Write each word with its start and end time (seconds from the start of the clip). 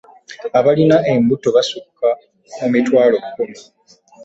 Abalina 0.59 0.97
embuto 1.13 1.47
basukka 1.55 2.09
mu 2.57 2.67
mitwalo 2.73 3.15
kkumi. 3.25 3.59